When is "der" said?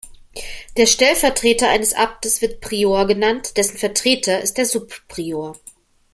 0.77-0.87, 4.57-4.65